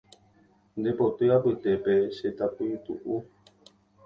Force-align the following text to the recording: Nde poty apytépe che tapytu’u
Nde 0.77 0.91
poty 0.99 1.25
apytépe 1.35 1.93
che 2.15 2.29
tapytu’u 2.37 3.15